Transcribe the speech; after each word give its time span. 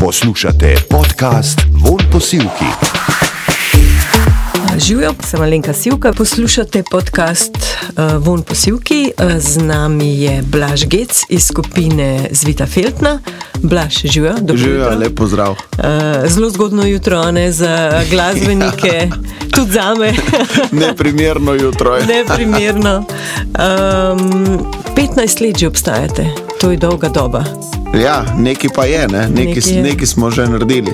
Poslušate 0.00 0.74
podcast 0.90 1.60
Von 1.72 1.98
Posilki. 2.12 2.64
Živijo, 4.78 5.14
sem 5.24 5.40
Alenka 5.40 5.72
Sivka, 5.72 6.12
poslušate 6.12 6.82
podcast 6.90 7.50
uh, 7.56 8.26
Von 8.26 8.42
Posilki. 8.42 9.12
Uh, 9.18 9.38
z 9.38 9.56
nami 9.56 10.22
je 10.22 10.42
Blaž 10.42 10.84
Gec 10.86 11.24
iz 11.28 11.46
skupine 11.46 12.28
Zvita 12.30 12.66
Feltna. 12.66 13.18
Blaž, 13.62 13.94
živijo, 14.04 14.34
dobro. 14.40 14.56
Živijo, 14.56 14.98
lepo 14.98 15.26
zdrav. 15.26 15.50
Uh, 15.50 15.56
zelo 16.26 16.50
zgodno 16.50 16.86
jutro, 16.86 17.32
ne 17.32 17.52
za 17.52 18.02
glasbenike, 18.10 19.10
tudi 19.54 19.72
za 19.72 19.94
me. 19.94 20.14
Neprimerno 20.86 21.54
jutro 21.54 21.96
je. 21.96 22.06
Neprimerno. 22.06 22.96
Um, 22.96 23.08
15 24.96 25.46
let 25.46 25.58
že 25.58 25.66
obstajate, 25.66 26.26
to 26.60 26.70
je 26.70 26.76
dolga 26.76 27.08
doba. 27.08 27.44
Ja, 27.94 28.24
nekaj 28.36 28.70
pa 28.74 28.84
je, 28.84 29.08
ne? 29.08 29.28
nekaj, 29.28 29.44
Nekaj 29.46 29.72
je. 29.72 29.82
nekaj 29.82 30.06
smo 30.06 30.30
že 30.30 30.46
naredili. 30.46 30.92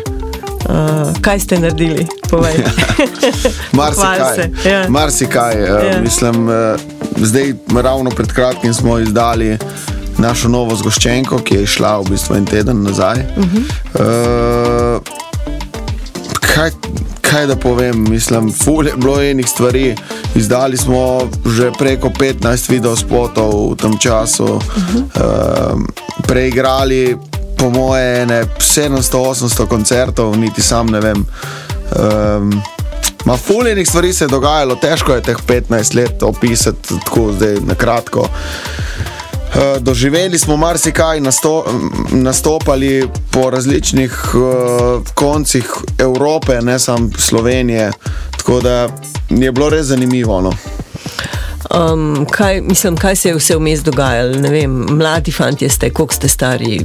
Uh, 0.64 0.74
kaj 1.20 1.40
ste 1.40 1.58
naredili? 1.58 2.06
Povej. 2.30 2.54
Marsikaj. 3.72 4.36
Ja. 4.64 4.88
Marsikaj. 4.88 5.54
eh, 5.54 5.66
Ja. 5.86 6.00
Mislim, 6.00 6.48
eh, 6.48 6.76
zdaj 7.16 7.52
ravno 7.76 8.10
pred 8.10 8.32
kratkim 8.32 8.74
smo 8.74 8.98
izdali 8.98 9.58
našo 10.18 10.48
novo 10.48 10.76
zgoščenko, 10.76 11.38
ki 11.38 11.54
je 11.54 11.62
išla 11.62 11.98
v 11.98 12.10
bistvu 12.10 12.36
en 12.36 12.44
teden 12.44 12.82
nazaj. 12.82 13.16
Uh. 13.36 13.44
-huh. 13.44 15.00
kaj, 16.32 16.70
kaj 17.30 17.46
da 17.46 17.56
povem, 17.56 18.06
mislim, 18.10 18.52
ful 18.52 18.86
je 18.86 18.92
bilo 18.96 19.22
enih 19.22 19.48
stvari. 19.48 19.94
Izdali 20.34 20.76
smo 20.76 21.20
že 21.46 21.70
preko 21.78 22.08
15 22.08 22.70
videospotov 22.70 23.72
v 23.72 23.76
tem 23.76 23.98
času, 23.98 24.44
uh 24.44 24.60
-huh. 24.60 25.02
uh, 25.02 25.80
preigrali 26.26 27.16
po 27.58 27.70
moje 27.70 28.22
ene 28.22 28.44
700-800 28.58 29.66
koncertov, 29.66 30.36
niti 30.38 30.62
sam 30.62 30.86
ne 30.86 31.00
vem. 31.00 31.26
Um, 32.36 32.62
Ma 33.26 33.36
fuljenih 33.36 33.88
stvari 33.88 34.12
se 34.12 34.24
je 34.24 34.28
dogajalo, 34.28 34.74
težko 34.74 35.14
je 35.14 35.22
teh 35.22 35.36
15 35.46 35.96
let 35.96 36.22
opisati 36.22 36.94
tako 37.04 37.32
zdaj 37.32 37.54
na 37.66 37.74
kratko. 37.74 38.28
Eh, 38.28 39.15
Doživeli 39.80 40.38
smo 40.38 40.56
marsikaj, 40.56 41.20
nasto, 41.20 41.64
nastopali 42.10 43.08
po 43.30 43.50
različnih 43.50 44.34
uh, 44.34 45.02
koncih 45.14 45.64
Evrope, 45.98 46.60
ne 46.62 46.78
samo 46.78 47.08
Slovenije. 47.18 47.92
Tako 48.36 48.60
da 48.60 48.88
je 49.30 49.52
bilo 49.52 49.70
res 49.70 49.86
zanimivo. 49.86 50.40
No. 50.40 50.52
Um, 51.70 52.26
kaj, 52.30 52.60
mislim, 52.60 52.96
kaj 52.96 53.16
se 53.16 53.28
je 53.28 53.34
vse 53.34 53.56
vmes 53.56 53.82
dogajalo? 53.82 54.34
Mladi 54.88 55.32
fanti 55.32 55.68
ste, 55.68 55.90
koliko 55.90 56.14
ste 56.14 56.28
stari, 56.28 56.80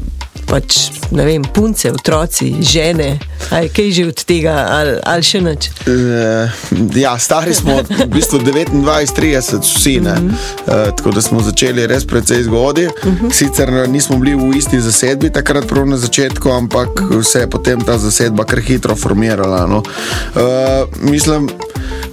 pač, 0.51 0.91
ne 1.15 1.23
vem, 1.23 1.43
punce, 1.47 1.87
otroci, 1.95 2.59
žene, 2.59 3.15
aj 3.55 3.71
kaj 3.71 3.87
že 3.95 4.03
od 4.11 4.19
tega, 4.27 4.55
ali, 4.67 4.97
ali 4.99 5.23
še 5.23 5.39
nič. 5.39 5.69
Eh, 5.87 6.51
ja, 6.99 7.15
stari 7.15 7.55
smo 7.55 7.79
v 7.87 8.07
bistvu 8.11 8.43
29-30, 8.43 9.63
vsi 9.63 9.95
ne. 10.03 10.17
Eh, 10.19 10.91
tako 10.91 11.15
da 11.15 11.23
smo 11.23 11.39
začeli 11.39 11.87
res 11.87 12.03
precej 12.03 12.43
zgodaj. 12.51 12.91
Sicer 13.31 13.71
nismo 13.87 14.19
bili 14.19 14.35
v 14.35 14.51
isti 14.59 14.81
zasedbi 14.83 15.31
takrat, 15.31 15.69
prav 15.71 15.87
na 15.87 15.95
začetku, 15.95 16.51
ampak 16.51 16.99
se 17.23 17.45
je 17.45 17.47
potem 17.47 17.79
ta 17.79 17.95
zasedba 17.95 18.43
kar 18.43 18.59
hitro 18.59 18.99
formirala. 18.99 19.63
No. 19.71 19.79
Eh, 20.35 20.83
mislim, 21.07 21.47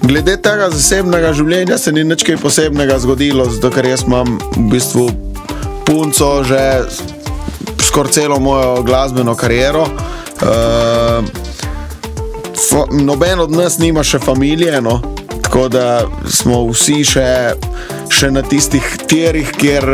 glede 0.06 0.38
tega 0.38 0.70
zasebnega 0.70 1.34
življenja 1.34 1.78
se 1.78 1.90
ni 1.90 2.06
nič 2.06 2.22
kaj 2.22 2.38
posebnega 2.38 3.02
zgodilo, 3.02 3.50
zato 3.50 3.74
ker 3.74 3.90
jaz 3.90 4.06
imam 4.06 4.38
v 4.54 4.68
bistvu 4.70 5.10
punco 5.88 6.44
že 6.44 6.62
skoraj 7.88 8.12
celo 8.12 8.38
mojo 8.40 8.82
glasbeno 8.82 9.34
kariero. 9.36 9.82
Uh, 9.82 11.24
Fa, 12.58 12.84
noben 12.90 13.40
od 13.40 13.52
nas 13.54 13.78
nima 13.78 14.02
še 14.02 14.18
familije, 14.18 14.80
no? 14.82 14.98
tako 15.48 15.68
da 15.68 16.02
smo 16.28 16.58
vsi 16.68 17.00
še, 17.06 17.28
še 18.12 18.28
na 18.34 18.42
tistih 18.44 18.84
tirih, 19.08 19.52
kjer, 19.56 19.86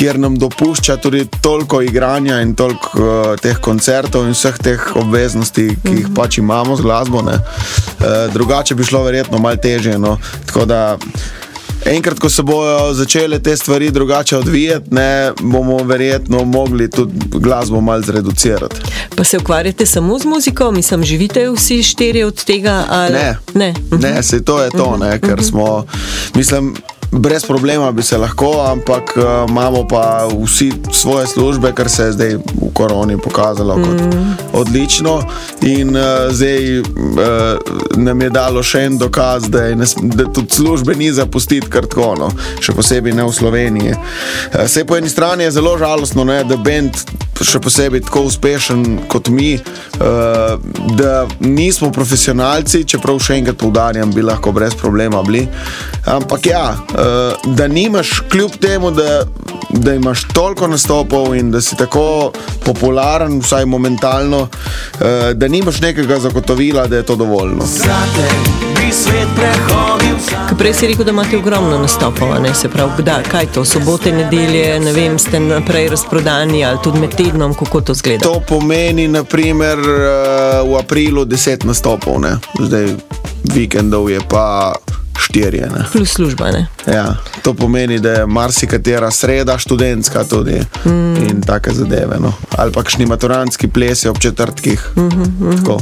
kjer 0.00 0.18
nam 0.18 0.34
dopušča 0.40 0.96
tudi 1.04 1.26
toliko 1.44 1.82
igranja 1.84 2.40
in 2.42 2.56
toliko 2.58 2.90
uh, 2.98 3.28
teh 3.38 3.60
koncertov 3.62 4.26
in 4.26 4.34
vseh 4.34 4.58
teh 4.58 4.88
obveznosti, 4.98 5.68
ki 5.84 5.94
jih 6.00 6.10
pač 6.16 6.40
imamo 6.42 6.74
z 6.80 6.86
glasbo. 6.88 7.22
ne. 7.22 7.38
Uh, 7.38 8.26
drugače 8.32 8.74
bi 8.74 8.88
šlo 8.88 9.04
verjetno 9.06 9.38
malo 9.38 9.60
težje. 9.62 9.98
No? 9.98 10.16
Tako 10.48 10.66
da 10.66 10.82
Enkrat, 11.84 12.18
ko 12.18 12.28
se 12.30 12.42
bodo 12.42 12.94
začele 12.94 13.38
te 13.42 13.56
stvari 13.56 13.90
drugače 13.90 14.36
odvijati, 14.36 14.94
ne, 14.94 15.32
bomo 15.40 15.76
verjetno 15.84 16.44
mogli 16.44 16.90
tudi 16.90 17.12
glasbo 17.30 17.80
malo 17.80 18.02
zreducirati. 18.02 18.76
Pa 19.16 19.24
se 19.24 19.38
ukvarjate 19.38 19.86
samo 19.86 20.18
z 20.18 20.24
muziko, 20.24 20.70
mislim, 20.70 21.04
živite 21.04 21.50
vsi 21.50 21.82
štiri 21.82 22.22
od 22.22 22.44
tega? 22.44 22.84
Ali... 22.88 23.12
Ne. 23.12 23.36
ne. 23.54 23.74
Ne, 23.90 24.22
se 24.22 24.44
to 24.44 24.62
je 24.62 24.70
to, 24.70 24.96
ne, 24.96 25.20
ker 25.20 25.44
smo, 25.44 25.86
mislim, 26.34 26.74
brez 27.12 27.44
problema 27.44 27.92
bi 27.92 28.02
se 28.02 28.18
lahko, 28.18 28.64
ampak 28.72 29.16
uh, 29.16 29.50
imamo 29.50 29.88
pa 29.88 30.28
vsi 30.44 30.72
svoje 30.92 31.26
službe, 31.26 31.72
kar 31.72 31.90
se 31.90 32.02
je 32.02 32.12
zdaj 32.12 32.34
v 32.34 32.72
koroni 32.74 33.18
pokazalo 33.18 33.74
kot 33.74 34.00
mm. 34.14 34.34
odlično. 34.52 35.22
In 35.62 35.96
uh, 35.96 36.02
zdaj 36.30 36.78
uh, 36.78 36.86
nam 37.96 38.20
je 38.20 38.30
dalo 38.30 38.62
še 38.62 38.86
en 38.86 38.98
dokaz, 38.98 39.48
da, 39.48 39.68
ne 39.74 39.84
da 40.02 40.24
tudi 40.32 40.54
službe 40.54 40.94
ni 40.94 41.12
zapustiti 41.12 41.70
kar 41.70 41.86
tako, 41.86 42.14
no, 42.18 42.30
še 42.60 42.72
posebej 42.72 43.12
ne 43.12 43.28
v 43.28 43.32
Sloveniji. 43.32 43.92
Uh, 43.92 44.66
se 44.66 44.84
po 44.84 44.96
eni 44.96 45.08
strani 45.08 45.44
je 45.44 45.50
zelo 45.58 45.76
žalostno, 45.78 46.24
ne, 46.24 46.42
da 46.44 46.56
bend. 46.56 46.96
Še 47.42 47.58
posebej 47.58 48.04
tako 48.06 48.28
uspešen 48.28 48.84
kot 49.10 49.26
mi, 49.32 49.56
uh, 49.58 50.60
da 50.94 51.24
nismo 51.40 51.90
profesionalci, 51.92 52.84
čeprav 52.86 53.18
še 53.18 53.40
enkrat 53.40 53.58
poudarjam, 53.58 54.12
bi 54.14 54.22
lahko 54.22 54.52
brez 54.54 54.76
problema 54.78 55.24
bili. 55.26 55.42
Ampak 56.06 56.46
ja, 56.46 56.62
uh, 56.70 57.01
da 57.44 57.68
nimaš, 57.68 58.22
kljub 58.30 58.50
temu, 58.60 58.90
da, 58.90 59.24
da 59.70 59.94
imaš 59.94 60.22
toliko 60.34 60.66
nastopov 60.66 61.36
in 61.36 61.50
da 61.50 61.60
si 61.60 61.76
tako 61.76 62.32
popularen, 62.64 63.40
vsaj 63.40 63.64
momentalno, 63.64 64.40
uh, 64.40 65.00
da 65.34 65.48
nimaš 65.48 65.80
nekega 65.80 66.18
zagotovila, 66.18 66.86
da 66.86 66.96
je 66.96 67.02
to 67.02 67.16
dovoljno. 67.16 67.64
Ko 70.48 70.54
Prej 70.58 70.74
si 70.74 70.86
rekel, 70.86 71.04
da 71.04 71.10
imate 71.10 71.36
ogromno 71.36 71.78
nastopov, 71.78 72.42
ne 72.42 72.54
se 72.54 72.68
pravi, 72.68 72.90
kdaj, 72.98 73.22
kaj 73.22 73.46
to, 73.46 73.64
sobote, 73.64 74.12
nedelje, 74.12 74.80
ne 74.80 74.92
vem, 74.92 75.18
ste 75.18 75.40
naprej 75.40 75.88
razprodani 75.88 76.64
ali 76.64 76.78
tudi 76.84 76.98
med 76.98 77.16
tednom, 77.16 77.54
kako 77.54 77.80
to 77.80 77.94
zgleda. 77.94 78.24
To 78.24 78.42
pomeni, 78.48 79.08
naprimer, 79.08 79.78
uh, 79.78 80.72
v 80.72 80.78
aprilu 80.78 81.24
10 81.24 81.64
nastopov, 81.64 82.20
ne? 82.20 82.36
zdaj 82.60 82.86
vikendov 83.54 84.10
je 84.10 84.20
pa 84.28 84.74
štirje. 85.22 85.68
Ne? 85.70 85.84
Plus 85.92 86.12
služba, 86.12 86.50
ne. 86.50 86.66
Ja, 86.86 87.16
to 87.42 87.54
pomeni, 87.54 87.98
da 87.98 88.10
je 88.12 88.26
marsikatera 88.26 89.10
sreda 89.10 89.58
študentska 89.58 90.24
tudi 90.24 90.60
mm. 90.84 91.16
in 91.16 91.42
take 91.46 91.74
zadeve. 91.74 92.16
No. 92.20 92.32
Ali 92.56 92.72
pa 92.72 92.82
kakšni 92.82 93.06
maturantski 93.06 93.68
plesi 93.68 94.08
ob 94.08 94.18
četrtkih. 94.18 94.88
Mm 94.96 95.08
-hmm. 95.08 95.80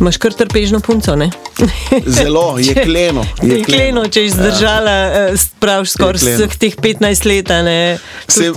Imaš 0.00 0.16
kar 0.16 0.32
trpežno 0.32 0.80
punco, 0.80 1.16
ne? 1.16 1.30
Zelo, 2.16 2.58
jekleno. 2.58 3.24
Je 3.42 3.64
kleno, 3.64 4.08
če 4.08 4.22
je 4.22 4.30
zdržala, 4.30 4.90
ja. 4.90 5.28
prav 5.58 5.86
skoraj 5.86 6.12
Jekleno. 6.14 6.36
vseh 6.36 6.56
teh 6.56 6.76
15 6.76 7.26
let. 7.26 7.48
Se- 8.28 8.52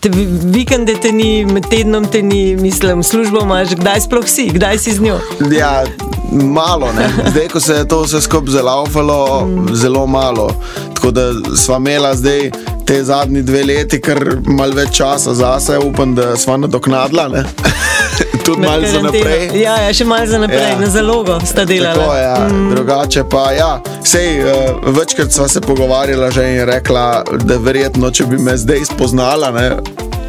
te 0.00 0.08
vi- 0.08 0.28
Vikende 0.44 0.94
te 1.02 1.12
ni, 1.12 1.44
med 1.44 1.68
tednom 1.70 2.06
te 2.06 2.22
ni, 2.22 2.56
mislim, 2.56 3.02
službo 3.02 3.40
imaš, 3.42 3.74
kdaj 3.74 4.00
sploh 4.00 4.28
si, 4.28 4.50
kdaj 4.52 4.78
si 4.78 4.92
z 4.92 5.00
njo. 5.00 5.20
Ja, 5.58 5.84
malo, 6.32 6.88
ne. 6.96 7.08
zdaj 7.30 7.48
ko 7.48 7.60
se 7.60 7.72
je 7.72 7.88
to 7.88 8.02
vse 8.02 8.20
skupaj 8.20 8.52
zalaufalo, 8.52 9.46
mm. 9.46 9.74
zelo 9.74 10.06
malo. 10.06 10.50
Tako 10.94 11.10
da 11.10 11.32
sva 11.56 11.76
imela 11.76 12.14
zdaj 12.14 12.50
te 12.86 13.04
zadnji 13.04 13.42
dve 13.42 13.64
leti, 13.64 14.00
kar 14.00 14.36
malo 14.46 14.74
več 14.74 14.96
časa 14.96 15.34
zase, 15.34 15.78
upam, 15.78 16.14
da 16.14 16.36
sva 16.36 16.56
nadoknadila. 16.56 17.28
ne. 17.28 17.44
Tudi 18.44 18.60
malo 18.60 18.86
za 18.92 19.00
naprej. 19.02 19.48
Ja, 19.62 19.76
ja, 19.80 19.92
še 19.94 20.04
malo 20.04 20.26
za 20.26 20.38
naprej, 20.38 20.60
Ja. 20.60 20.78
na 20.78 20.86
zalogo 20.86 21.38
sta 21.46 21.64
delala. 21.64 21.94
Tako, 21.94 22.14
ja. 22.16 22.48
mm. 22.50 22.70
Drugače 22.74 23.24
pa, 23.30 23.52
ja, 23.52 23.80
sej, 24.04 24.44
uh, 24.44 24.96
večkrat 24.96 25.32
sva 25.32 25.48
se 25.48 25.60
pogovarjala 25.60 26.30
že 26.30 26.44
in 26.52 26.64
rekla, 26.68 27.24
da 27.44 27.56
verjetno, 27.56 28.10
če 28.10 28.26
bi 28.26 28.38
me 28.38 28.56
zdaj 28.56 28.84
spoznala, 28.92 29.50
ne, 29.50 29.70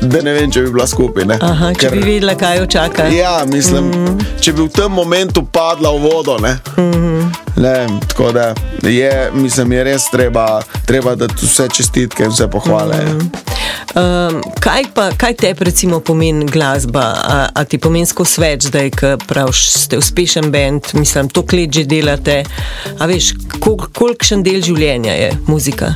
da 0.02 0.22
ne 0.22 0.34
vem, 0.34 0.52
če 0.52 0.62
bi 0.62 0.72
bila 0.72 0.88
skupaj. 0.88 1.26
ne. 1.26 1.38
Aha, 1.42 1.74
če 1.74 1.88
Ker- 1.90 1.96
bi 1.96 2.04
vedela, 2.04 2.36
kaj 2.36 2.58
jo 2.58 2.66
čaka. 2.66 3.08
Ja, 3.08 3.44
mislim, 3.48 3.92
mm. 3.92 4.26
če 4.42 4.54
bi 4.54 4.62
v 4.62 4.70
tem 4.70 4.92
momentu 4.92 5.44
padla 5.46 5.92
v 5.92 6.02
vodo. 6.02 6.38
Ne? 6.40 6.58
Mm. 6.78 7.32
Ne, 7.56 7.88
tako 8.08 8.32
da 8.32 8.54
je, 8.84 9.32
mislim, 9.34 9.72
je 9.72 9.84
res 9.84 10.10
treba, 10.12 10.62
treba 10.86 11.16
dati 11.16 11.46
vse 11.46 11.70
čestitke 11.72 12.24
in 12.24 12.34
vse 12.34 12.48
pohvale. 12.52 12.96
Mm. 13.06 13.30
Um, 13.96 14.42
kaj, 14.60 14.84
pa, 14.94 15.10
kaj 15.18 15.34
te 15.40 15.54
recimo 15.60 16.00
pomeni 16.00 16.46
glasba? 16.46 17.06
A, 17.16 17.50
a 17.56 17.64
ti 17.64 17.78
pomeni 17.78 18.06
skozi 18.06 18.42
več, 18.44 18.68
zdaj, 18.68 18.92
ko 18.92 19.14
praviš, 19.28 19.70
ste 19.86 19.98
uspešen 19.98 20.52
bend, 20.52 20.92
mislim, 20.94 21.30
to 21.30 21.46
let 21.54 21.72
že 21.72 21.86
delate. 21.86 22.44
A 23.00 23.08
veš, 23.08 23.34
kol, 23.60 23.78
kolikšen 23.96 24.44
del 24.44 24.60
življenja 24.62 25.14
je 25.16 25.32
muzika? 25.48 25.96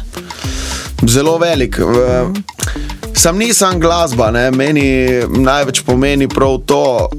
Zelo 1.06 1.38
velik. 1.38 1.78
V- 1.78 2.32
Sam 3.20 3.38
nisem 3.38 3.80
glasba, 3.80 4.32
ne? 4.32 4.52
meni 4.52 5.08
največ 5.30 5.82
pomeni 5.82 6.28
prav 6.28 6.58
to, 6.66 7.10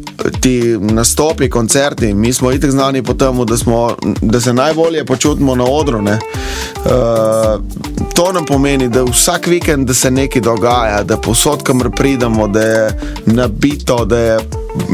ti 0.40 0.60
nastopi, 0.80 1.50
koncerti, 1.50 2.14
mi 2.14 2.32
smo 2.32 2.52
itek 2.52 2.70
znani 2.70 3.02
po 3.02 3.14
tem, 3.14 3.44
da, 3.46 3.56
smo- 3.56 3.96
da 4.20 4.40
se 4.40 4.52
najbolje 4.52 5.04
počutimo 5.04 5.54
na 5.54 5.64
odru. 5.64 6.02
ne. 6.02 6.18
Uh, 6.76 7.60
to 8.14 8.32
nam 8.32 8.46
pomeni, 8.46 8.88
da 8.88 9.04
vsak 9.04 9.46
vikend 9.46 9.86
da 9.86 9.94
se 9.94 10.10
nekaj 10.10 10.42
dogaja, 10.42 11.02
da 11.02 11.16
posod, 11.16 11.62
kamor 11.62 11.90
pridemo, 11.90 12.48
da 12.48 12.60
je 12.60 12.90
nabito, 13.26 14.04
da 14.04 14.18
je 14.18 14.38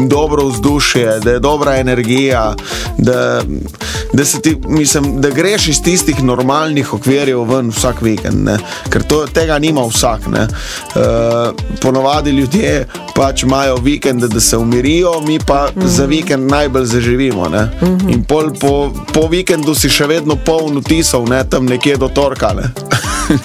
dobro 0.08 0.44
vzdušje, 0.46 1.20
da 1.24 1.30
je 1.30 1.40
dobra 1.40 1.76
energija, 1.76 2.54
da, 2.98 3.42
da, 4.12 4.24
se 4.24 4.40
ti, 4.40 4.56
mislim, 4.68 5.20
da 5.20 5.30
greš 5.30 5.68
iz 5.68 5.82
tistih 5.82 6.22
normalnih 6.22 6.94
okvirjev 6.94 7.42
ven 7.42 7.68
vsak 7.70 8.02
vikend, 8.02 8.44
ne? 8.44 8.58
ker 8.90 9.02
to, 9.02 9.26
tega 9.26 9.58
nima 9.58 9.86
vsak. 9.86 10.26
ne. 10.26 10.46
Uh, 10.94 11.54
ponovadi 11.80 12.30
ljudje 12.30 12.86
pač 13.14 13.42
imajo 13.42 13.76
vikende, 13.76 14.28
da 14.28 14.40
se 14.40 14.56
umirijo, 14.56 15.20
mi 15.20 15.38
pa 15.38 15.68
mm. 15.76 15.86
za 15.86 16.04
vikend 16.04 16.50
najbolj 16.50 16.84
zaživimo. 16.84 17.48
Ne? 17.48 17.62
Mm 17.80 17.98
-hmm. 17.98 18.12
In 18.12 18.24
pol 18.24 18.50
po, 18.60 18.92
po 19.12 19.28
vikendu 19.28 19.74
si 19.74 19.88
še 19.88 20.06
vedno 20.06 20.36
poln 20.36 20.78
vtisov, 20.78 21.28
ne? 21.28 21.44
tam 21.48 21.66
nekje 21.66 21.96
do 21.96 22.08
torka. 22.08 22.52
Ne? 22.54 22.70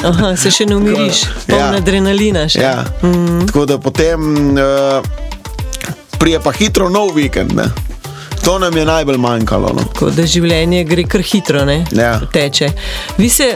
Aha, 0.03 0.35
se 0.37 0.51
še 0.51 0.65
ne 0.65 0.75
umiriš, 0.75 1.23
poln 1.47 1.59
Ja. 1.59 1.73
adrenalina 1.77 2.49
še. 2.49 2.59
Ja. 2.59 2.85
Mm 3.03 3.13
-hmm. 3.13 3.47
Tako 3.47 3.65
da 3.65 3.77
potem 3.77 4.49
uh, 4.49 5.20
prije 6.21 6.39
pa 6.39 6.51
hitro 6.51 6.89
nov 6.89 7.15
vikend. 7.15 7.56
Ne? 7.56 7.63
To 8.45 8.59
nam 8.59 8.77
je 8.77 8.85
najbolj 8.85 9.18
manjkalo. 9.18 9.69
No. 9.73 9.83
Tako 9.94 10.09
da 10.09 10.23
življenje 10.25 10.83
gre 10.83 11.03
kar 11.06 11.21
hitro, 11.21 11.62
ne? 11.65 11.83
Ja. 11.94 12.15
teče. 12.33 12.71
Vi 13.18 13.29
se 13.29 13.47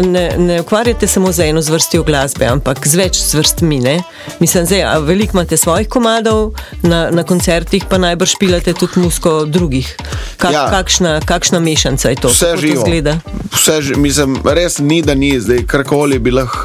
ne, 0.00 0.24
ne 0.38 0.60
ukvarjate 0.60 1.06
samo 1.06 1.32
z 1.32 1.50
eno 1.50 1.60
zvrstjo 1.62 2.02
glasbe, 2.02 2.46
ampak 2.48 2.86
z 2.88 2.96
več 2.96 3.20
zvrstmi. 3.20 3.78
Ne? 3.80 3.98
Mislim, 4.40 4.64
da 4.64 4.98
veliko 4.98 5.36
imate 5.36 5.56
svojih 5.56 5.88
komadov, 5.88 6.54
na, 6.82 7.10
na 7.10 7.22
koncertih 7.22 7.84
pa 7.88 7.98
najbrž 7.98 8.36
špilate 8.38 8.72
tudi 8.72 9.00
musko 9.00 9.44
drugih. 9.44 9.96
Kak, 10.36 10.52
Ja. 10.52 10.66
kakšna, 10.70 11.20
kakšna 11.20 11.60
mešanca 11.60 12.08
je 12.08 12.16
to? 12.16 12.28
Vse 12.28 12.54
živo. 12.60 12.80
izgleda? 12.80 13.18
Vse 13.52 13.80
mislim, 13.96 14.38
res 14.44 14.78
ni, 14.78 15.02
da 15.02 15.14
ni 15.14 15.40
zdaj 15.40 15.66
karkoli 15.66 16.18
bi 16.18 16.30
lahko. 16.30 16.64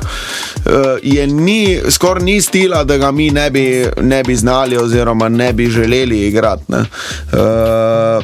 Uh, 0.66 0.72
je 1.04 1.28
ni, 1.28 1.80
skoraj 1.90 2.24
ni 2.24 2.42
stila, 2.42 2.84
da 2.84 2.98
ga 2.98 3.12
mi 3.12 3.30
ne 3.30 3.50
bi, 3.50 3.86
ne 4.02 4.24
bi 4.24 4.36
znali, 4.36 4.78
oziroma 4.78 5.30
ne 5.30 5.54
bi 5.54 5.70
želeli 5.70 6.28
igrati. 6.28 6.64
ne. 6.68 6.80
Uh, 6.80 8.24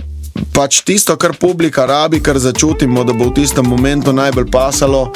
pač 0.54 0.82
tisto, 0.82 1.16
kar 1.18 1.36
publika 1.40 1.86
rabi, 1.86 2.22
kar 2.24 2.40
začutimo, 2.40 3.04
da 3.04 3.14
bo 3.14 3.30
v 3.30 3.34
tistem 3.42 3.66
momentu 3.66 4.14
najbolj 4.14 4.52
pasalo. 4.52 5.12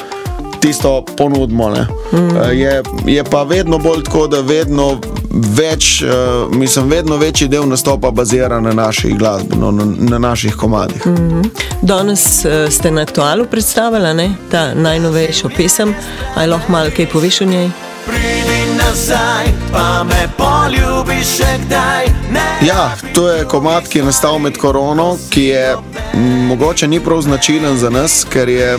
Tisto 0.60 1.06
ponudimo. 1.18 1.70
Mm. 1.70 2.52
Je, 2.54 2.82
je 3.06 3.24
pa 3.24 3.44
vedno 3.44 3.78
bolj 3.78 4.04
tako, 4.04 4.28
da 4.28 4.42
vedno 4.42 5.02
več, 5.36 6.02
uh, 6.02 6.56
mislim, 6.56 6.90
vedno 6.90 7.18
večji 7.18 7.48
del 7.48 7.68
nastopa 7.68 8.12
bazira 8.12 8.60
na 8.60 8.74
naših 8.74 9.18
glasbi, 9.18 9.56
no, 9.56 9.72
na, 9.72 9.86
na 9.98 10.20
naših 10.20 10.56
komadih. 10.56 11.08
Mm. 11.08 11.42
Danes 11.82 12.46
uh, 12.46 12.52
ste 12.70 12.92
na 12.92 13.02
aktualu 13.02 13.46
predstavili 13.46 14.14
ne? 14.14 14.36
ta 14.52 14.74
najnovejšo 14.74 15.50
pesem. 15.58 15.96
Aj 16.36 16.48
lahko 16.48 16.72
malo 16.72 16.90
kaj 16.96 17.10
poveš 17.10 17.42
o 17.42 17.46
njej? 17.46 17.70
Pridi 18.06 18.62
nazaj, 18.78 19.46
pa 19.72 20.04
me 20.04 20.28
poljubi 20.38 21.24
še 21.24 21.58
kdaj. 21.66 22.06
Ne 22.32 22.68
Ja, 22.68 22.92
to 23.14 23.30
je 23.30 23.46
komat, 23.46 23.88
ki 23.88 24.00
je 24.00 24.06
nastal 24.06 24.40
med 24.40 24.58
korono, 24.58 25.18
ki 25.30 25.44
je 25.44 25.76
m, 26.14 26.48
mogoče 26.48 26.88
ni 26.88 27.00
prav 27.00 27.22
značilen 27.22 27.78
za 27.78 27.90
nas, 27.90 28.24
ker 28.30 28.50
je 28.50 28.78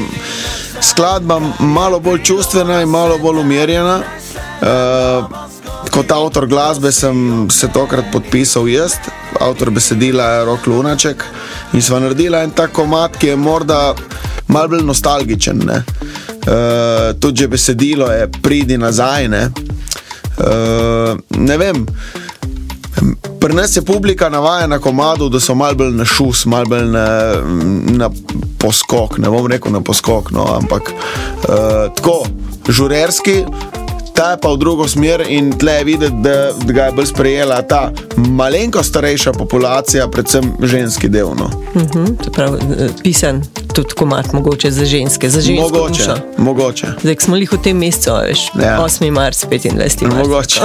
skladba 0.81 1.41
malo 1.59 2.01
bolj 2.01 2.23
čustvena 2.23 2.81
in 2.83 2.89
malo 2.89 3.19
bolj 3.19 3.41
umirjena. 3.41 4.01
Uh, 4.61 5.56
kot 5.91 6.13
avtor 6.13 6.47
glasbe 6.47 6.93
sem 6.93 7.47
se 7.51 7.69
tokrat 7.73 8.13
podpisal 8.13 8.69
jaz, 8.69 8.97
avtor 9.41 9.71
besedila 9.71 10.25
je 10.25 10.45
Rok 10.45 10.67
Lunaček 10.67 11.25
in 11.73 11.83
sva 11.83 12.01
naredila 12.01 12.43
en 12.45 12.51
tak 12.51 12.73
komat, 12.77 13.17
ki 13.21 13.33
je 13.33 13.37
morda 13.37 13.95
malo 14.49 14.69
bolj 14.69 14.85
nostalgičen. 14.87 15.63
Ne? 15.67 15.83
Uh, 16.47 17.19
tudi 17.21 17.43
že 17.43 17.49
besedilo 17.49 18.11
je 18.13 18.29
pridi 18.43 18.79
nazaj. 18.79 19.29
Ne, 19.29 19.49
uh, 20.39 21.19
ne 21.37 21.57
vem. 21.57 21.87
Pri 23.41 23.55
nas 23.55 23.77
je 23.77 23.83
publika 23.83 24.29
navajena 24.29 24.79
komadu, 24.79 25.29
da 25.29 25.41
so 25.41 25.55
malo 25.55 25.75
bolj 25.75 25.93
na 25.95 26.05
šus, 26.05 26.47
malo 26.47 26.67
bolj 26.67 26.87
na, 26.91 27.07
na 27.99 28.11
poskok. 28.59 29.19
Ne 29.19 29.31
bom 29.31 29.47
rekel 29.47 29.73
na 29.73 29.81
poskok, 29.81 30.31
no, 30.31 30.47
ampak 30.57 30.93
uh, 30.93 31.93
tako, 31.95 32.23
žurerski. 32.69 33.45
Ta 34.17 34.31
je 34.33 34.39
pa 34.41 34.49
v 34.49 34.57
drugo 34.57 34.89
smer 34.89 35.25
in 35.29 35.53
tle 35.59 35.73
je 35.73 35.85
videti, 35.85 36.15
da, 36.25 36.53
da 36.53 36.73
ga 36.73 36.85
je 36.89 36.93
bolj 36.93 37.07
sprejela 37.07 37.61
ta 37.63 37.91
malenko 38.17 38.83
starejša 38.83 39.33
populacija, 39.33 40.09
predvsem 40.09 40.53
ženski 40.63 41.09
del. 41.09 41.35
No. 41.37 41.51
Mhm, 41.77 42.17
to 42.25 42.31
pravi, 42.33 42.59
eh, 42.79 42.89
pisan 43.03 43.43
tudi 43.77 43.95
komat, 43.95 44.33
mogoče 44.33 44.71
za 44.71 44.85
ženske, 44.85 45.31
za 45.31 45.41
žensko 45.41 45.63
Mogoče, 45.65 45.93
dušo. 46.01 46.15
mogoče. 46.39 46.87
Zdaj 47.03 47.17
smo 47.19 47.37
jih 47.37 47.53
v 47.53 47.59
tem 47.59 47.77
mesecu, 47.77 48.11
veš, 48.19 48.41
Ja. 48.55 48.67
ja. 48.67 48.79
8. 48.81 49.11
marc, 49.11 49.45
25. 49.45 49.77
marc. 49.77 50.03
Mogoče. 50.19 50.61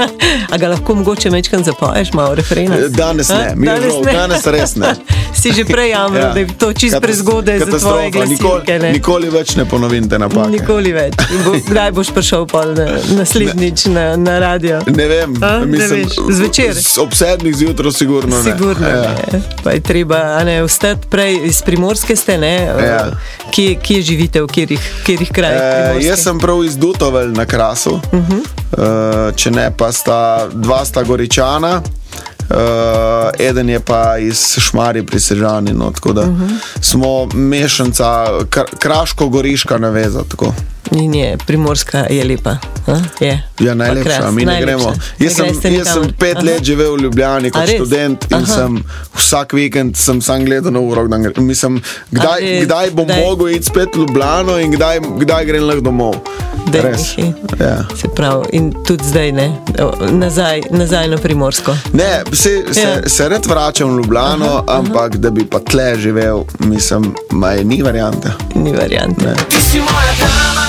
A 0.52 0.56
ga 0.56 0.68
lahko 0.68 0.94
mogoče 0.94 1.30
mečkam 1.30 1.64
zapoješ, 1.64 2.12
malo 2.12 2.34
referena? 2.34 2.76
Danes 2.90 3.28
ne, 3.28 3.52
mi 3.56 3.66
je 3.66 3.80
žal, 3.82 4.02
danes 4.04 4.46
res 4.46 4.76
ne. 4.76 4.94
si 5.34 5.52
že 5.52 5.64
prej 5.64 5.90
jamral, 5.90 6.22
ja. 6.22 6.32
da 6.32 6.40
je 6.40 6.46
to 6.54 6.72
čist 6.72 6.96
prezgodaj 7.00 7.58
za 7.60 7.78
tvoje 7.78 8.04
nikoli, 8.06 8.36
glasilke. 8.38 8.78
ne? 8.78 8.92
nikoli 8.92 9.28
več 9.28 9.56
ne 9.56 9.64
ponovim 9.64 10.08
te 10.08 10.18
napake. 10.18 10.50
Nikoli 10.50 10.92
več. 10.92 11.14
Bo, 11.44 11.52
kdaj 11.68 11.92
boš 11.92 12.08
prišel 12.10 12.46
pol 12.46 12.72
na, 12.72 12.86
naslednjič 13.10 13.84
na, 13.86 14.16
na 14.16 14.38
radio? 14.40 14.80
Ne 14.88 15.06
vem, 15.06 15.36
A, 15.42 15.58
ne 15.58 15.66
mislim, 15.68 16.00
veš, 16.00 16.16
zvečer? 16.30 16.72
Ob 16.98 17.12
sedmih 17.14 17.56
zjutraj, 17.56 17.92
sigurno 17.94 18.36
ne. 18.36 18.42
Sigurno 18.46 18.88
Ja. 18.88 19.14
ne. 19.28 19.42
Pa 19.62 19.70
je 19.70 19.80
treba 19.82 20.16
a 20.32 20.44
ne, 20.44 20.62
vstati 20.62 21.06
prej 21.10 21.40
iz 21.44 21.62
primorske 21.62 22.16
ste, 22.16 22.38
ne? 22.38 22.53
Ja. 22.54 23.10
Kje, 23.50 23.74
kje 23.82 24.02
živite, 24.02 24.42
v 24.42 24.46
katerih, 24.46 24.80
katerih 25.06 25.32
krajih? 25.32 25.60
E, 25.60 26.06
jaz 26.06 26.22
sem 26.22 26.38
prav 26.38 26.64
iz 26.64 26.76
Dutovel 26.76 27.32
na 27.32 27.44
Krasu, 27.46 27.94
uh. 27.94 28.00
-huh. 28.12 28.40
e, 29.30 29.32
če 29.36 29.50
ne 29.50 29.70
pa 29.76 29.92
sta 29.92 30.48
dva 30.52 30.84
sta 30.84 31.02
goričana. 31.02 31.82
Uh, 32.50 32.60
eden 33.38 33.68
je 33.68 33.80
pa 33.80 34.18
iz 34.18 34.56
Šmari 34.58 35.02
pri 35.06 35.20
Sežani, 35.20 35.72
no, 35.72 35.90
tako 35.90 36.12
da 36.12 36.20
uh 36.20 36.26
Mhm. 36.28 36.44
-huh. 36.44 36.58
smo 36.80 37.26
mešanca, 37.34 38.26
kr 38.50 38.60
kraško-goriška 38.78 39.78
naveza. 39.78 40.22
Tako. 40.28 40.52
In 40.92 41.14
je 41.14 41.36
primorska, 41.38 42.06
je 42.10 42.24
lepa. 42.24 42.56
A? 42.86 42.96
Je. 43.20 43.42
Ja, 43.58 43.74
najlepša, 43.74 44.18
Kras, 44.18 44.32
mi 44.32 44.44
ne 44.44 44.52
najlepša. 44.52 44.76
gremo. 44.76 44.90
Ne 44.90 45.26
Jaz 45.26 45.32
sem, 45.34 45.46
greste 45.46 45.72
jaz 45.72 45.88
sem 45.88 46.12
pet 46.14 46.36
Aha. 46.36 46.44
let 46.44 46.62
živel 46.62 46.94
v 46.94 47.00
Ljubljani 47.00 47.50
kot 47.50 47.64
študent 47.66 48.24
in 48.24 48.36
Aha. 48.36 48.46
sem 48.46 48.84
vsak 49.14 49.52
vikend 49.52 49.96
sem 49.96 50.20
sam 50.20 50.44
gledal 50.44 50.72
na 50.72 50.80
uro. 50.80 51.04
kdaj 51.04 51.20
gre- 51.20 51.40
Mislim, 51.40 51.80
kdaj, 52.10 52.40
kdaj 52.62 52.90
bom 52.90 53.06
Kdaj? 53.06 53.20
mogel 53.22 53.48
iti 53.48 53.64
spet 53.64 53.88
v 53.94 53.98
Ljubljano 53.98 54.58
in 54.58 54.72
kdaj, 54.72 55.00
kdaj 55.18 55.44
grem 55.44 55.64
lahko 55.64 55.80
domov. 55.82 56.14
Res. 56.74 57.16
Ja. 57.54 57.84
Se 57.94 58.08
pravi, 58.08 58.44
in 58.52 58.72
tudi 58.84 59.04
zdaj 59.04 59.32
ne, 59.32 59.48
nazaj, 60.10 60.62
nazaj 60.70 61.08
na 61.08 61.16
primorsko. 61.16 61.76
Ne, 61.92 62.22
se, 62.32 62.64
se, 62.72 62.80
Ja. 62.80 63.08
se 63.08 63.28
rad 63.28 63.46
vračam 63.46 63.90
v 63.90 63.98
Ljubljano, 63.98 64.44
aha, 64.46 64.64
aha. 64.66 64.78
ampak 64.78 65.16
da 65.16 65.30
bi 65.30 65.44
pa 65.46 65.58
tle 65.60 65.96
živel, 65.96 66.44
mislim, 66.60 67.14
maj 67.30 67.64
ni 67.64 67.82
variante. 67.82 68.28
Ni 68.54 68.72
variante. 68.72 69.24
Ne. 69.24 69.34
Ti 69.48 69.60
si 69.62 69.78
moja 69.78 70.12
dama, 70.18 70.66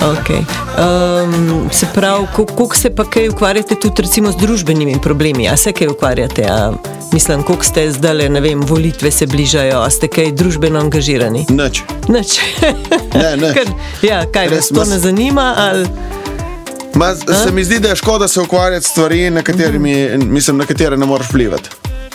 Okay. 0.00 0.44
Um, 0.78 1.68
se 1.72 1.86
pravi, 1.94 2.26
koliko 2.36 2.76
se 2.76 2.94
pa 2.94 3.04
kaj 3.04 3.28
ukvarjate 3.28 3.74
tudi 3.74 4.02
recimo, 4.02 4.32
z 4.32 4.36
družbenimi 4.36 5.00
problemi? 5.02 5.48
A 5.48 5.56
se 5.56 5.72
kaj 5.72 5.88
ukvarjate? 5.88 6.46
A, 6.50 6.72
mislim, 7.12 7.42
koliko 7.42 7.64
ste 7.64 7.90
zdaj, 7.92 8.28
ne 8.28 8.40
vem, 8.40 8.60
volitve 8.60 9.10
se 9.10 9.26
bližajo, 9.26 9.80
a 9.80 9.90
ste 9.90 10.08
kaj 10.08 10.32
družbeno 10.32 10.80
angažirani? 10.80 11.46
Nič. 11.48 11.82
Nič. 12.08 12.38
Ne, 13.14 13.36
nič. 13.36 13.52
Ker, 13.56 13.68
ja, 14.02 14.22
kaj 14.26 14.48
vas 14.48 14.68
to 14.68 14.80
mas- 14.80 14.90
ne 14.90 14.98
zanima? 14.98 15.54
Ali, 15.58 15.88
Ma, 16.94 17.14
se 17.14 17.52
mi 17.52 17.64
zdi, 17.64 17.78
da 17.78 17.88
je 17.88 17.96
škoda 17.96 18.28
se 18.28 18.40
ukvarjati 18.40 18.86
s 18.86 18.90
stvarmi, 18.90 19.30
na, 19.30 19.42
katerimi- 19.42 20.24
mislim, 20.24 20.56
na 20.56 20.66
katere 20.66 20.96
ne 20.96 21.06
moreš 21.06 21.26
vplivati. 21.28 21.70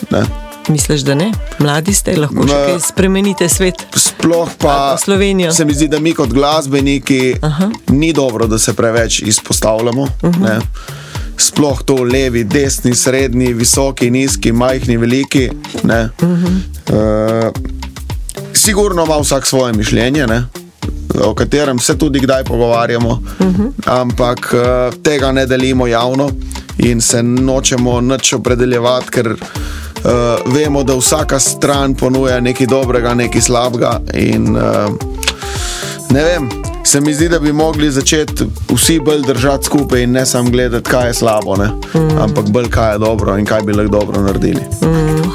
Ne. 0.09 0.42
Misliš, 0.69 1.01
da 1.01 1.15
ne? 1.15 1.31
Mladi 1.59 1.93
ste, 1.93 2.15
lahko 2.17 2.47
še 2.47 2.59
kaj 2.67 2.79
spremenite 2.87 3.49
svet. 3.49 3.85
Sploh 3.95 4.49
pa 4.57 4.97
Slovenijo. 4.97 5.51
se 5.53 5.65
mi 5.65 5.73
zdi, 5.73 5.87
da 5.87 5.99
mi 5.99 6.13
kot 6.13 6.29
glasbeniki 6.29 7.35
Aha. 7.41 7.69
ni 7.87 8.13
dobro, 8.13 8.47
da 8.47 8.59
se 8.59 8.73
preveč 8.73 9.21
izpostavljamo. 9.21 10.01
Uh 10.01 10.09
-huh. 10.29 10.61
Sploh 11.37 11.81
to 11.85 12.03
levi, 12.03 12.43
desni, 12.43 12.95
srednji, 12.95 13.53
visoki, 13.53 14.11
nizki, 14.11 14.51
majhni, 14.51 14.97
veliki. 14.97 15.49
Uh 15.49 15.81
-huh. 15.81 16.57
uh, 16.89 17.51
sigurno 18.53 19.05
ima 19.05 19.17
vsak 19.17 19.47
svoje 19.47 19.73
mišljenje. 19.73 20.27
Ne? 20.27 20.43
O 21.23 21.33
katerem 21.33 21.79
se 21.79 21.97
tudi 21.97 22.19
kdaj 22.19 22.43
pogovarjamo, 22.43 23.09
uh 23.09 23.47
-huh. 23.47 23.71
ampak 23.85 24.53
uh, 24.53 25.01
tega 25.03 25.31
ne 25.31 25.45
delimo 25.45 25.87
javno 25.87 26.29
in 26.77 27.01
se 27.01 27.23
nočemo 27.23 28.01
nič 28.01 28.33
opredeljevati, 28.33 29.11
ker 29.11 29.35
uh, 30.03 30.53
vemo, 30.53 30.83
da 30.83 30.95
vsaka 30.95 31.39
stran 31.39 31.95
ponuja 31.95 32.39
nekaj 32.39 32.67
dobrega, 32.67 33.13
nekaj 33.13 33.41
slabega. 33.41 33.99
In, 34.13 34.55
uh, 34.57 34.93
ne 36.09 36.23
vem, 36.23 36.49
se 36.85 37.01
mi 37.01 37.13
zdi, 37.13 37.29
da 37.29 37.39
bi 37.39 37.53
mogli 37.53 37.91
začeti 37.91 38.45
vsi 38.73 38.99
bolj 38.99 39.21
držati 39.21 39.65
skupaj 39.65 40.03
in 40.03 40.11
ne 40.11 40.25
samo 40.25 40.49
gledati, 40.49 40.89
kaj 40.89 41.07
je 41.07 41.13
slabo, 41.13 41.55
mm. 41.55 42.17
ampak 42.19 42.49
bolj 42.49 42.69
kaj 42.69 42.93
je 42.93 42.97
dobro 42.97 43.37
in 43.37 43.45
kaj 43.45 43.61
bi 43.61 43.73
lahko 43.73 43.91
dobro 43.91 44.21
naredili. 44.21 44.61
Mm. 44.81 45.31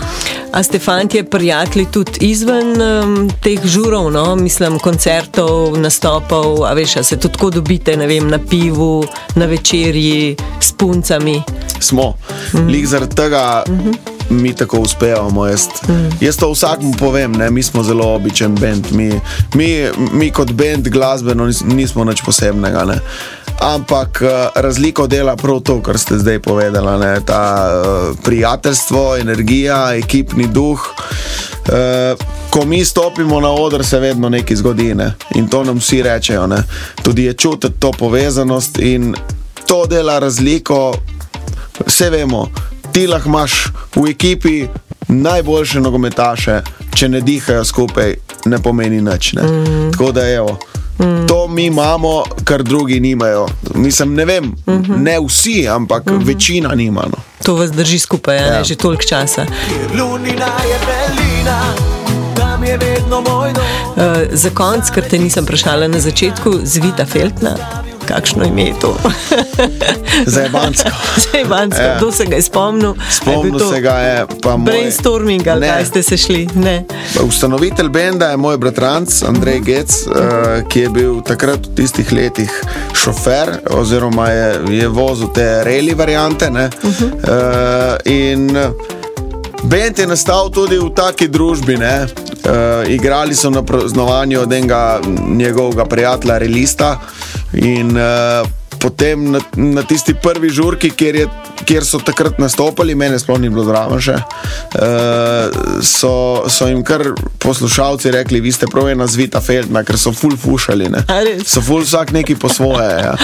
A 0.53 0.63
ste 0.63 0.79
fanti 0.79 1.23
prijatelji 1.23 1.87
tudi 1.93 2.13
izven 2.21 2.83
um, 2.83 3.31
teh 3.43 3.61
žurov, 3.65 4.11
no? 4.13 4.37
mislim, 4.37 4.79
koncertov, 4.79 5.79
nastopov, 5.79 6.65
a 6.65 6.73
veš, 6.73 6.97
a 6.97 7.03
se 7.03 7.17
tudi 7.17 7.35
tako 7.35 7.51
dobite, 7.51 7.97
ne 7.97 8.07
vem, 8.07 8.29
na 8.29 8.39
pivu, 8.51 9.05
na 9.35 9.47
večerji, 9.47 10.37
s 10.61 10.73
puncami? 10.73 11.43
Smo, 11.81 12.15
mm. 12.55 12.67
lik 12.67 12.87
zaradi 12.87 13.15
tega. 13.15 13.63
Mm 13.69 13.79
-hmm. 13.79 14.18
Mi 14.31 14.55
tako 14.55 14.79
uspevamo. 14.79 15.47
Jaz, 15.47 15.67
mm. 15.89 16.09
jaz 16.21 16.37
to 16.37 16.51
vsakmu 16.53 16.93
povem, 16.99 17.33
ne? 17.33 17.51
mi 17.51 17.63
smo 17.63 17.83
zelo 17.83 18.15
običajen 18.15 18.55
bend. 18.55 18.87
Mi, 18.93 19.21
mi, 19.55 19.87
mi 20.13 20.31
kot 20.31 20.53
bend 20.53 20.89
glasbeno 20.89 21.51
nismo 21.65 22.05
nič 22.05 22.23
posebnega. 22.23 22.85
Ne? 22.85 22.99
Ampak 23.61 24.23
uh, 24.23 24.29
razliko 24.55 25.07
dela 25.07 25.37
prav 25.37 25.61
to, 25.61 25.81
kar 25.83 25.99
ste 25.99 26.19
zdaj 26.19 26.39
povedali, 26.39 26.99
ne? 27.01 27.21
ta 27.27 27.71
uh, 27.71 28.19
prijateljstvo, 28.25 29.17
energija, 29.17 29.95
ekipni 29.95 30.47
duh. 30.47 30.81
Uh, 31.69 32.19
ko 32.51 32.65
mi 32.65 32.85
stopimo 32.85 33.41
na 33.41 33.51
oder, 33.51 33.85
se 33.85 33.99
vedno 33.99 34.29
nekaj 34.29 34.57
zgodi 34.57 34.95
ne? 34.95 35.15
in 35.35 35.49
to 35.49 35.65
nam 35.65 35.79
vsi 35.79 36.03
rečejo. 36.03 36.47
Ne? 36.47 36.63
Tudi 37.03 37.25
je 37.25 37.33
čutiti 37.33 37.81
to 37.81 37.93
povezanost 37.93 38.79
in 38.79 39.15
to 39.67 39.87
dela 39.87 40.19
razliko. 40.19 40.95
Vse 41.87 42.11
vemo, 42.11 42.49
ti 42.99 43.07
lahko 43.07 43.29
imaš 43.29 43.53
v 43.97 44.11
ekipi 44.11 44.67
najboljše 45.09 45.81
nogometaše, 45.81 46.61
če 46.95 47.09
ne 47.09 47.21
dihajo 47.21 47.65
skupaj, 47.65 48.15
ne 48.51 48.59
pomeni 48.59 48.99
nič. 49.03 49.33
Ne? 49.39 49.43
Mm. 49.43 49.93
Tako 49.93 50.13
da 50.13 50.25
je. 50.27 50.43
Mm. 50.43 51.27
To 51.29 51.47
mi 51.49 51.67
imamo, 51.71 52.25
kar 52.45 52.63
drugi 52.63 53.01
nimajo. 53.01 53.47
Mislim, 53.75 54.15
ne 54.15 54.25
vem, 54.25 54.45
mm 54.45 54.57
-hmm. 54.67 54.97
ne 54.97 55.19
vsi, 55.29 55.69
ampak 55.69 56.07
mm 56.07 56.13
-hmm. 56.13 56.27
večina 56.27 56.75
nima. 56.75 57.03
No. 57.03 57.19
To 57.45 57.55
vas 57.55 57.71
drži 57.73 57.99
skupaj, 57.99 58.37
ja. 58.37 58.65
že 58.65 58.75
toliko 58.75 59.03
časa. 59.03 59.47
Uh, 63.97 64.07
za 64.33 64.51
konec, 64.51 64.91
ker 64.91 65.09
te 65.09 65.19
nisem 65.19 65.45
vprašala 65.45 65.89
na 65.89 66.01
začetku, 66.01 66.59
zvita 66.65 67.07
Feltna 67.07 67.57
kakšno 68.09 68.45
ime 68.45 68.63
je 68.63 68.75
to. 68.81 68.97
Zajebansko. 70.35 70.89
Zajebansko, 71.33 71.83
ja. 71.83 71.97
kdo 71.97 72.13
se 72.13 72.25
ga 72.25 72.37
je 72.37 72.43
spomnil? 72.43 72.95
Spomnil 73.11 73.59
se 73.59 73.81
ga 73.81 73.91
je. 73.91 74.27
Moj... 74.45 74.59
Brainstorming, 74.65 75.49
ali 75.49 75.67
kaj 75.67 75.85
ste 75.85 76.03
se 76.03 76.17
šli? 76.17 76.49
Ne. 76.55 76.85
Ustanovitelj 77.23 77.89
benda 77.89 78.31
je 78.31 78.37
moj 78.37 78.59
bratranc 78.59 79.23
Andrej. 79.23 79.61
Gec, 79.61 80.07
uh, 80.07 80.15
ki 80.69 80.81
je 80.81 80.89
bil 80.89 81.21
takrat 81.27 81.67
v 81.67 81.75
tistih 81.77 82.13
letih 82.13 82.53
šofer, 82.95 83.59
oziroma 83.71 84.29
je, 84.31 84.61
je 84.81 84.89
vozil 84.89 85.29
te 85.35 85.65
reli 85.65 85.95
variante. 85.95 86.49
Uh 86.49 86.55
-huh. 86.55 87.13
uh, 87.13 87.97
in 88.05 88.57
bend 89.63 89.99
je 89.99 90.07
nastal 90.07 90.51
tudi 90.51 90.79
v 90.79 90.91
taki 90.95 91.29
družbi. 91.29 91.77
Ne? 91.77 92.07
Uh, 92.49 92.91
igrali 92.91 93.35
so 93.35 93.51
na 93.51 93.63
praznovanju 93.63 94.41
od 94.41 94.53
enega 94.53 95.01
njegovega 95.29 95.85
prijatelja, 95.85 96.39
Relista. 96.39 97.01
In 97.53 97.97
uh, 97.97 98.49
potem 98.81 99.31
na, 99.33 99.41
na 99.57 99.83
tisti 99.83 100.15
prvi 100.15 100.51
žurki, 100.51 100.91
kjer, 100.91 101.17
je, 101.17 101.27
kjer 101.65 101.85
so 101.87 102.01
takrat 102.05 102.39
nastopili, 102.39 102.95
meni 102.95 103.19
sploh 103.19 103.41
ni 103.41 103.51
bilo 103.53 103.65
zraven 103.67 104.01
še, 104.03 104.17
uh, 104.19 105.83
so, 105.85 106.13
so 106.51 106.69
jim 106.71 106.83
kar 106.87 107.05
poslušalci 107.43 108.13
rekli, 108.15 108.41
vi 108.45 108.53
ste 108.53 108.69
prav 108.71 108.91
ena 108.93 109.07
zvita 109.07 109.41
Feldna, 109.45 109.85
ker 109.87 109.99
so 110.01 110.13
full 110.17 110.37
fušali. 110.39 110.91
Ne? 110.93 111.05
So 111.45 111.63
full 111.65 111.87
vsak 111.87 112.13
neki 112.17 112.39
po 112.41 112.49
svoje. 112.53 112.89
Ja. 113.05 113.15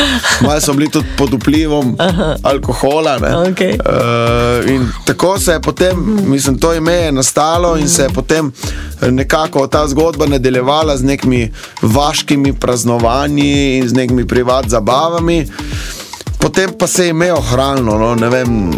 Malo 0.45 0.61
so 0.61 0.75
bili 0.77 0.91
tudi 0.93 1.09
pod 1.19 1.35
vplivom 1.35 1.97
Aha. 1.99 2.35
alkohola. 2.43 3.19
Okay. 3.51 3.79
Uh, 3.79 4.71
in 4.71 4.89
tako 5.07 5.39
se 5.39 5.53
je 5.53 5.61
potem, 5.61 6.05
mislim, 6.27 6.59
to 6.59 6.75
ime 6.75 6.93
je 6.93 7.13
nastalo 7.13 7.77
in 7.79 7.89
se 7.89 8.03
je 8.03 8.09
potem 8.15 8.53
nekako 9.11 9.67
ta 9.67 9.89
zgodba 9.89 10.27
nadaljevala 10.27 10.97
z 10.97 11.05
nekimi 11.05 11.53
vaškimi 11.83 12.53
praznovanji 12.53 13.79
in 13.79 13.89
z 13.89 13.93
nekimi 13.93 14.27
privat 14.27 14.69
zabavami 14.69 15.44
potem 16.39 16.73
pa 16.79 16.87
se 16.87 17.05
je 17.05 17.11
imel 17.11 17.37
ohranjeno, 17.37 17.99
no, 17.99 18.15
ne 18.15 18.29
vem 18.29 18.73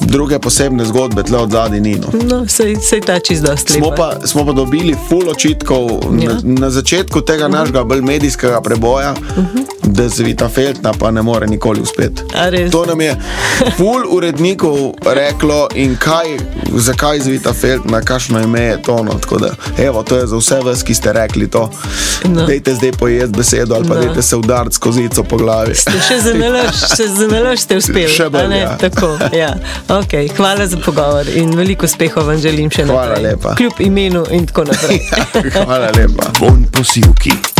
druge 0.00 0.38
posebne 0.38 0.84
zgodbe, 0.84 1.22
tle 1.22 1.38
od 1.38 1.50
zadaj 1.50 1.80
ni. 1.80 1.94
No, 1.94 2.38
no 2.38 2.48
se 2.48 2.96
je 2.96 3.00
ta 3.00 3.18
čist 3.18 3.42
dosti. 3.42 3.72
Smo, 3.72 3.94
smo 4.24 4.46
pa 4.46 4.52
dobili 4.52 4.96
full 5.08 5.30
očitkov 5.30 5.90
ja. 6.20 6.32
na, 6.32 6.40
na 6.42 6.70
začetku 6.70 7.20
tega 7.20 7.44
uh 7.44 7.50
mhm. 7.50 7.56
-huh. 7.56 7.60
našega 7.60 7.84
bolj 7.84 8.00
medijskega 8.00 8.60
preboja, 8.60 9.12
uh 9.12 9.38
mhm. 9.38 9.58
-huh. 9.58 9.64
da 9.82 10.08
zvita 10.08 10.48
Feltna 10.48 10.92
pa 10.98 11.10
ne 11.10 11.22
more 11.22 11.46
nikoli 11.46 11.80
uspeti. 11.80 12.22
To 12.72 12.86
nam 12.86 13.00
je 13.00 13.16
full 13.76 14.02
urednikov 14.10 14.92
reklo 15.06 15.68
in 15.74 15.96
kaj, 15.96 16.26
zakaj 16.74 17.20
zvita 17.20 17.52
Feltna, 17.52 18.00
kakšno 18.00 18.40
ime 18.40 18.60
je 18.60 18.82
to. 18.82 19.02
No, 19.02 19.38
da, 19.38 19.54
evo, 19.84 20.02
to 20.02 20.16
je 20.16 20.26
za 20.26 20.36
vse 20.36 20.60
vas, 20.60 20.82
ki 20.82 20.94
ste 20.94 21.12
rekli 21.12 21.50
to. 21.50 21.70
No. 22.24 22.46
Dejte 22.46 22.74
zdaj 22.74 22.92
pojesti 22.92 23.36
besedo 23.36 23.74
ali 23.74 23.88
pa 23.88 23.94
no. 23.94 24.00
dejte 24.00 24.22
se 24.22 24.36
udariti 24.36 24.74
skozi 24.74 25.08
po 25.28 25.36
glavi. 25.36 25.74
Ste 25.74 25.92
še 26.08 26.18
zanimivo, 26.18 27.56
ste 27.56 27.76
uspeli. 27.76 28.08
Še 28.08 28.28
bolj. 28.30 28.56
Ja. 28.56 28.76
Tako, 28.78 29.18
ja. 29.32 29.54
Okay, 29.88 30.28
hvala 30.36 30.66
za 30.66 30.76
pogovor 30.76 31.28
in 31.28 31.56
veliko 31.56 31.86
uspeha 31.86 32.20
vam 32.20 32.38
želim 32.38 32.70
še 32.70 32.86
naprej. 32.86 32.96
Hvala 32.96 33.20
lepa. 33.20 33.54
Kljub 33.54 33.80
imenu 33.80 34.24
in 34.30 34.46
tako 34.46 34.64
naprej. 34.64 35.00
hvala 35.66 35.90
lepa. 35.96 36.30
Von 36.40 36.64
posilki. 36.72 37.51